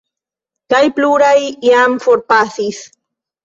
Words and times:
Kaj 0.75 0.79
pluraj 1.01 1.37
jam 1.69 2.01
forpasis. 2.09 2.85